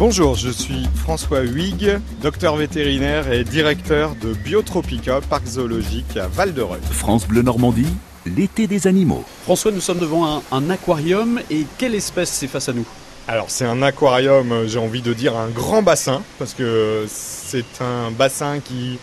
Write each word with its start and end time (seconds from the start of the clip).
Bonjour, 0.00 0.34
je 0.34 0.48
suis 0.48 0.88
François 0.94 1.42
Huyghe, 1.42 2.00
docteur 2.22 2.56
vétérinaire 2.56 3.30
et 3.30 3.44
directeur 3.44 4.14
de 4.14 4.32
Biotropica, 4.32 5.20
parc 5.20 5.44
zoologique 5.44 6.16
à 6.16 6.26
Val-de-Reuil. 6.26 6.80
France 6.90 7.28
Bleu 7.28 7.42
Normandie, 7.42 7.92
l'été 8.24 8.66
des 8.66 8.86
animaux. 8.86 9.22
François, 9.42 9.72
nous 9.72 9.82
sommes 9.82 9.98
devant 9.98 10.24
un, 10.24 10.42
un 10.52 10.70
aquarium 10.70 11.38
et 11.50 11.66
quelle 11.76 11.94
espèce 11.94 12.30
c'est 12.30 12.46
face 12.46 12.70
à 12.70 12.72
nous? 12.72 12.86
Alors 13.28 13.50
c'est 13.50 13.66
un 13.66 13.82
aquarium, 13.82 14.50
euh, 14.52 14.66
j'ai 14.66 14.78
envie 14.78 15.02
de 15.02 15.12
dire 15.12 15.36
un 15.36 15.48
grand 15.50 15.82
bassin, 15.82 16.22
parce 16.38 16.54
que 16.54 17.04
c'est 17.06 17.82
un 17.82 18.10
bassin 18.10 18.60
qui 18.60 18.98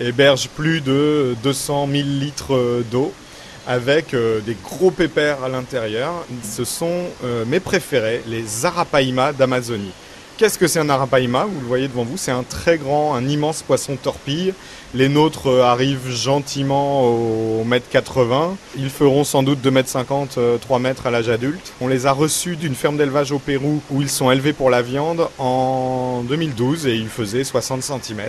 héberge 0.00 0.48
plus 0.48 0.80
de 0.80 1.36
200 1.44 1.88
000 1.92 2.08
litres 2.08 2.56
euh, 2.56 2.84
d'eau 2.90 3.12
avec 3.68 4.14
euh, 4.14 4.40
des 4.40 4.56
gros 4.64 4.90
pépères 4.90 5.44
à 5.44 5.48
l'intérieur. 5.48 6.26
Ce 6.42 6.64
sont 6.64 7.04
mes 7.46 7.60
préférés, 7.60 8.24
les 8.26 8.66
Arapaima 8.66 9.32
d'Amazonie. 9.32 9.92
Qu'est-ce 10.40 10.56
que 10.56 10.68
c'est 10.68 10.78
un 10.78 10.88
Arapaima 10.88 11.44
Vous 11.44 11.60
le 11.60 11.66
voyez 11.66 11.86
devant 11.86 12.02
vous, 12.02 12.16
c'est 12.16 12.30
un 12.30 12.44
très 12.44 12.78
grand, 12.78 13.14
un 13.14 13.28
immense 13.28 13.60
poisson 13.60 13.96
torpille. 13.96 14.54
Les 14.94 15.10
nôtres 15.10 15.48
euh, 15.48 15.62
arrivent 15.62 16.10
gentiment 16.10 17.02
au 17.02 17.62
mètre 17.64 17.90
80. 17.90 18.56
Ils 18.78 18.88
feront 18.88 19.24
sans 19.24 19.42
doute 19.42 19.60
2 19.60 19.70
mètres 19.70 19.90
50, 19.90 20.38
3 20.58 20.78
mètres 20.78 21.06
à 21.06 21.10
l'âge 21.10 21.28
adulte. 21.28 21.74
On 21.82 21.88
les 21.88 22.06
a 22.06 22.12
reçus 22.12 22.56
d'une 22.56 22.74
ferme 22.74 22.96
d'élevage 22.96 23.32
au 23.32 23.38
Pérou 23.38 23.82
où 23.90 24.00
ils 24.00 24.08
sont 24.08 24.30
élevés 24.30 24.54
pour 24.54 24.70
la 24.70 24.80
viande 24.80 25.28
en 25.36 26.22
2012 26.26 26.86
et 26.86 26.94
ils 26.94 27.10
faisaient 27.10 27.44
60 27.44 27.82
cm. 27.82 28.22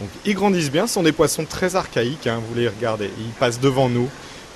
Donc 0.00 0.08
ils 0.24 0.34
grandissent 0.34 0.72
bien, 0.72 0.86
ce 0.86 0.94
sont 0.94 1.02
des 1.02 1.12
poissons 1.12 1.44
très 1.44 1.76
archaïques, 1.76 2.26
hein, 2.26 2.40
vous 2.48 2.58
les 2.58 2.68
regardez, 2.68 3.10
ils 3.18 3.34
passent 3.38 3.60
devant 3.60 3.90
nous. 3.90 4.08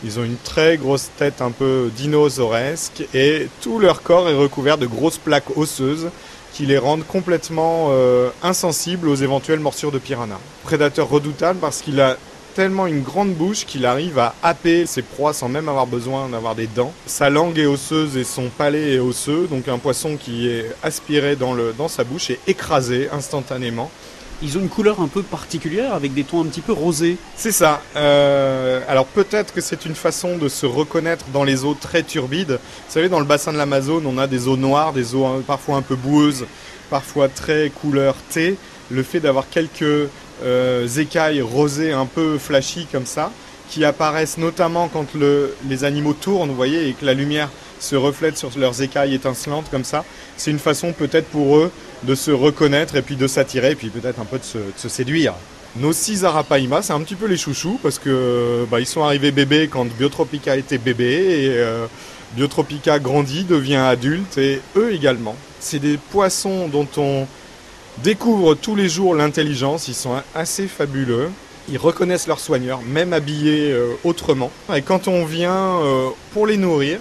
Ils 0.05 0.19
ont 0.19 0.25
une 0.25 0.37
très 0.37 0.79
grosse 0.79 1.11
tête 1.19 1.43
un 1.43 1.51
peu 1.51 1.91
dinosauresque 1.95 3.05
et 3.13 3.49
tout 3.61 3.79
leur 3.79 4.03
corps 4.03 4.29
est 4.31 4.35
recouvert 4.35 4.79
de 4.79 4.87
grosses 4.87 5.19
plaques 5.19 5.57
osseuses 5.57 6.09
qui 6.59 6.67
les 6.67 6.77
rendent 6.77 7.07
complètement 7.07 7.91
euh, 7.91 8.31
insensibles 8.43 9.09
aux 9.09 9.15
éventuelles 9.15 9.61
morsures 9.61 9.93
de 9.93 10.01
piranha. 10.01 10.41
Prédateur 10.65 11.09
redoutable 11.09 11.61
parce 11.61 11.83
qu'il 11.83 12.01
a 12.01 12.17
tellement 12.57 12.89
une 12.89 13.03
grande 13.03 13.33
bouche 13.33 13.65
qu'il 13.65 13.87
arrive 13.87 14.19
à 14.19 14.35
happer 14.43 14.85
ses 14.85 15.03
proies 15.03 15.33
sans 15.33 15.49
même 15.49 15.69
avoir 15.69 15.87
besoin 15.87 16.29
d'avoir 16.29 16.57
des 16.57 16.67
dents. 16.67 16.93
Sa 17.07 17.31
langue 17.31 17.61
est 17.61 17.67
osseuse 17.67 18.17
et 18.17 18.25
son 18.25 18.49
palais 18.49 18.95
est 18.95 18.99
osseux, 18.99 19.47
donc 19.49 19.69
un 19.69 19.79
poisson 19.79 20.17
qui 20.17 20.49
est 20.49 20.67
aspiré 20.83 21.37
dans, 21.37 21.87
sa 21.87 22.03
bouche 22.03 22.31
est 22.31 22.41
écrasé 22.49 23.09
instantanément. 23.13 23.89
Ils 24.41 24.57
ont 24.57 24.61
une 24.61 24.69
couleur 24.69 25.01
un 25.01 25.09
peu 25.09 25.23
particulière 25.23 25.95
avec 25.95 26.15
des 26.15 26.23
tons 26.23 26.43
un 26.43 26.47
petit 26.47 26.61
peu 26.61 26.73
rosés. 26.73 27.17
C'est 27.35 27.51
ça. 27.51 27.83
Euh, 27.97 28.81
alors 28.89 29.07
peut-être 29.07 29.53
que 29.53 29.61
c'est 29.61 29.85
une 29.85 29.97
façon 29.97 30.39
de 30.39 30.49
se 30.49 30.65
reconnaître 30.65 31.25
dans 31.33 31.43
les 31.43 31.65
eaux 31.65 31.77
très 31.79 32.05
turbides. 32.05 32.53
Vous 32.53 32.93
savez, 32.93 33.09
dans 33.09 33.19
le 33.19 33.25
bassin 33.25 33.53
de 33.53 33.59
l'Amazone, 33.59 34.07
on 34.07 34.17
a 34.17 34.29
des 34.29 34.47
eaux 34.47 34.57
noires, 34.57 34.93
des 34.93 35.17
eaux 35.17 35.27
hein, 35.27 35.43
parfois 35.45 35.77
un 35.77 35.83
peu 35.83 35.97
boueuses, 35.97 36.47
parfois 36.89 37.29
très 37.29 37.71
couleur 37.71 38.15
thé. 38.31 38.57
Le 38.91 39.03
fait 39.03 39.19
d'avoir 39.19 39.49
quelques 39.51 40.09
euh, 40.45 40.89
écailles 40.97 41.43
rosées 41.43 41.93
un 41.93 42.07
peu 42.07 42.39
flashy 42.39 42.87
comme 42.93 43.07
ça, 43.07 43.33
qui 43.69 43.85
apparaissent 43.85 44.39
notamment 44.39 44.89
quand 44.89 45.15
le, 45.15 45.57
les 45.69 45.83
animaux 45.83 46.15
tournent, 46.15 46.51
vous 46.51 46.57
voyez, 46.57 46.89
et 46.89 46.93
que 46.93 47.05
la 47.05 47.13
lumière 47.13 47.51
se 47.81 47.97
reflète 47.97 48.37
sur 48.37 48.51
leurs 48.57 48.83
écailles 48.83 49.15
étincelantes 49.15 49.71
comme 49.71 49.85
ça. 49.85 50.05
C'est 50.37 50.51
une 50.51 50.59
façon 50.59 50.93
peut-être 50.93 51.27
pour 51.27 51.57
eux 51.57 51.71
de 52.05 52.15
se 52.15 52.31
reconnaître 52.31 52.97
et 52.97 53.03
puis 53.03 53.17
de 53.17 53.27
s'attirer 53.27 53.73
et 53.73 53.75
puis 53.75 53.89
peut-être 53.89 54.21
un 54.21 54.25
peu 54.25 54.39
de 54.39 54.45
se, 54.45 54.59
de 54.59 54.73
se 54.77 54.89
séduire. 54.89 55.35
Nos 55.77 55.93
six 55.93 56.25
Arapaima, 56.25 56.83
c'est 56.83 56.93
un 56.93 57.01
petit 57.01 57.15
peu 57.15 57.27
les 57.27 57.37
chouchous 57.37 57.79
parce 57.83 57.99
que 57.99 58.67
bah, 58.71 58.81
ils 58.81 58.87
sont 58.87 59.03
arrivés 59.03 59.31
bébés 59.31 59.69
quand 59.69 59.85
Biotropica 59.85 60.57
était 60.57 60.79
bébé 60.79 61.05
et 61.05 61.49
euh, 61.51 61.87
Biotropica 62.35 62.99
grandit, 62.99 63.45
devient 63.45 63.77
adulte 63.77 64.39
et 64.39 64.61
eux 64.77 64.93
également. 64.93 65.37
C'est 65.61 65.79
des 65.79 65.97
poissons 65.97 66.69
dont 66.69 66.89
on 66.97 67.27
découvre 68.03 68.55
tous 68.55 68.77
les 68.77 68.89
jours 68.89 69.15
l'intelligence, 69.15 69.89
ils 69.89 69.95
sont 69.95 70.15
assez 70.35 70.69
fabuleux. 70.69 71.31
Ils 71.71 71.79
reconnaissent 71.79 72.27
leurs 72.27 72.41
soigneurs, 72.41 72.81
même 72.83 73.13
habillés 73.13 73.71
euh, 73.73 73.93
autrement. 74.03 74.51
Et 74.75 74.81
quand 74.81 75.07
on 75.07 75.27
vient 75.27 75.81
euh, 75.83 76.09
pour 76.33 76.47
les 76.47 76.57
nourrir, 76.57 76.99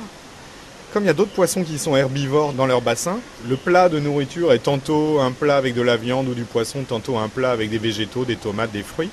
comme 0.93 1.03
il 1.03 1.07
y 1.07 1.09
a 1.09 1.13
d'autres 1.13 1.31
poissons 1.31 1.63
qui 1.63 1.77
sont 1.77 1.95
herbivores 1.95 2.53
dans 2.53 2.65
leur 2.65 2.81
bassin, 2.81 3.19
le 3.47 3.55
plat 3.55 3.89
de 3.89 3.99
nourriture 3.99 4.53
est 4.53 4.59
tantôt 4.59 5.19
un 5.19 5.31
plat 5.31 5.57
avec 5.57 5.75
de 5.75 5.81
la 5.81 5.97
viande 5.97 6.27
ou 6.29 6.33
du 6.33 6.43
poisson, 6.43 6.83
tantôt 6.87 7.17
un 7.17 7.27
plat 7.27 7.51
avec 7.51 7.69
des 7.69 7.77
végétaux, 7.77 8.25
des 8.25 8.35
tomates, 8.35 8.71
des 8.71 8.83
fruits. 8.83 9.09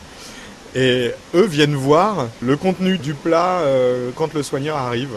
Et 0.75 1.11
eux 1.35 1.47
viennent 1.47 1.75
voir 1.75 2.29
le 2.41 2.57
contenu 2.57 2.99
du 2.99 3.15
plat 3.15 3.61
euh, 3.61 4.11
quand 4.17 4.35
le 4.35 4.43
soigneur 4.43 4.77
arrive. 4.77 5.11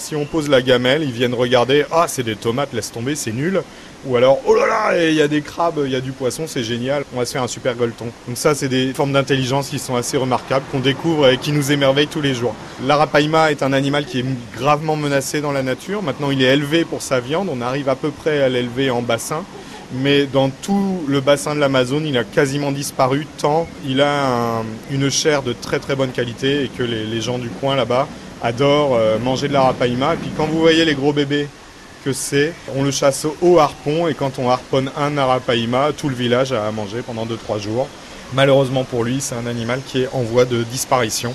Si 0.00 0.16
on 0.16 0.24
pose 0.24 0.48
la 0.48 0.62
gamelle, 0.62 1.02
ils 1.02 1.12
viennent 1.12 1.34
regarder, 1.34 1.84
ah 1.90 2.06
c'est 2.08 2.22
des 2.22 2.36
tomates, 2.36 2.72
laisse 2.72 2.90
tomber, 2.92 3.14
c'est 3.14 3.32
nul. 3.32 3.62
Ou 4.04 4.16
alors, 4.16 4.40
oh 4.46 4.54
là 4.56 4.66
là, 4.66 5.08
il 5.08 5.14
y 5.14 5.22
a 5.22 5.28
des 5.28 5.42
crabes, 5.42 5.80
il 5.84 5.92
y 5.92 5.94
a 5.94 6.00
du 6.00 6.10
poisson, 6.10 6.44
c'est 6.48 6.64
génial, 6.64 7.04
on 7.14 7.18
va 7.20 7.24
se 7.24 7.32
faire 7.32 7.42
un 7.44 7.48
super 7.48 7.76
gueuleton. 7.76 8.06
Donc 8.26 8.36
ça, 8.36 8.52
c'est 8.54 8.66
des 8.68 8.92
formes 8.92 9.12
d'intelligence 9.12 9.68
qui 9.68 9.78
sont 9.78 9.94
assez 9.94 10.16
remarquables, 10.16 10.64
qu'on 10.72 10.80
découvre 10.80 11.28
et 11.28 11.36
qui 11.38 11.52
nous 11.52 11.70
émerveillent 11.70 12.08
tous 12.08 12.20
les 12.20 12.34
jours. 12.34 12.54
L'arapaima 12.84 13.52
est 13.52 13.62
un 13.62 13.72
animal 13.72 14.04
qui 14.04 14.18
est 14.20 14.24
gravement 14.56 14.96
menacé 14.96 15.40
dans 15.40 15.52
la 15.52 15.62
nature. 15.62 16.02
Maintenant, 16.02 16.32
il 16.32 16.42
est 16.42 16.52
élevé 16.52 16.84
pour 16.84 17.00
sa 17.00 17.20
viande, 17.20 17.48
on 17.48 17.60
arrive 17.60 17.88
à 17.88 17.94
peu 17.94 18.10
près 18.10 18.42
à 18.42 18.48
l'élever 18.48 18.90
en 18.90 19.02
bassin. 19.02 19.44
Mais 19.94 20.24
dans 20.24 20.48
tout 20.48 21.04
le 21.06 21.20
bassin 21.20 21.54
de 21.54 21.60
l'Amazone, 21.60 22.06
il 22.06 22.16
a 22.16 22.24
quasiment 22.24 22.72
disparu 22.72 23.26
tant 23.36 23.68
il 23.86 24.00
a 24.00 24.58
un- 24.60 24.64
une 24.90 25.10
chair 25.10 25.42
de 25.42 25.52
très 25.52 25.78
très 25.80 25.94
bonne 25.94 26.12
qualité 26.12 26.64
et 26.64 26.68
que 26.68 26.82
les 26.82 27.20
gens 27.20 27.38
du 27.38 27.50
coin 27.50 27.76
là-bas 27.76 28.08
adorent 28.42 28.94
euh, 28.94 29.18
manger 29.18 29.48
de 29.48 29.52
l'arapaima. 29.52 30.14
Et 30.14 30.16
puis 30.16 30.30
quand 30.36 30.46
vous 30.46 30.58
voyez 30.58 30.84
les 30.84 30.94
gros 30.94 31.12
bébés 31.12 31.48
que 32.04 32.12
c'est, 32.12 32.52
on 32.74 32.82
le 32.82 32.90
chasse 32.90 33.26
au 33.40 33.58
harpon 33.58 34.08
et 34.08 34.14
quand 34.14 34.38
on 34.38 34.50
harponne 34.50 34.90
un 34.96 35.16
arapaima, 35.16 35.90
tout 35.96 36.08
le 36.08 36.16
village 36.16 36.52
a 36.52 36.66
à 36.66 36.70
manger 36.72 37.02
pendant 37.02 37.26
2-3 37.26 37.60
jours. 37.60 37.88
Malheureusement 38.34 38.84
pour 38.84 39.04
lui, 39.04 39.20
c'est 39.20 39.34
un 39.34 39.46
animal 39.46 39.80
qui 39.86 40.02
est 40.02 40.08
en 40.12 40.22
voie 40.22 40.44
de 40.44 40.62
disparition. 40.64 41.34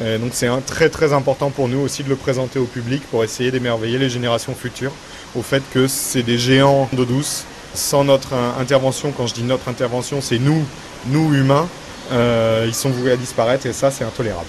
Donc 0.00 0.30
c'est 0.32 0.48
très 0.66 0.88
très 0.88 1.12
important 1.12 1.50
pour 1.50 1.68
nous 1.68 1.78
aussi 1.78 2.02
de 2.02 2.08
le 2.08 2.16
présenter 2.16 2.58
au 2.58 2.64
public 2.64 3.00
pour 3.12 3.22
essayer 3.22 3.52
d'émerveiller 3.52 3.96
les 3.96 4.10
générations 4.10 4.52
futures 4.52 4.90
au 5.36 5.42
fait 5.42 5.62
que 5.72 5.86
c'est 5.86 6.22
des 6.22 6.38
géants 6.38 6.88
d'eau 6.92 7.04
douce. 7.04 7.44
Sans 7.74 8.04
notre 8.04 8.34
euh, 8.34 8.60
intervention, 8.60 9.12
quand 9.16 9.26
je 9.26 9.34
dis 9.34 9.42
notre 9.42 9.68
intervention, 9.68 10.20
c'est 10.20 10.38
nous, 10.38 10.64
nous 11.06 11.34
humains, 11.34 11.68
euh, 12.12 12.64
ils 12.66 12.74
sont 12.74 12.90
voués 12.90 13.10
à 13.10 13.16
disparaître 13.16 13.66
et 13.66 13.72
ça 13.72 13.90
c'est 13.90 14.04
intolérable. 14.04 14.46